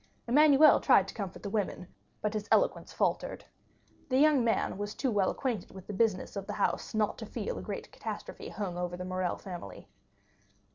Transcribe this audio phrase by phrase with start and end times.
[0.27, 1.87] Emmanuel tried to comfort the women,
[2.23, 3.45] but his eloquence faltered.
[4.09, 7.25] The young man was too well acquainted with the business of the house, not to
[7.27, 9.87] feel that a great catastrophe hung over the Morrel family.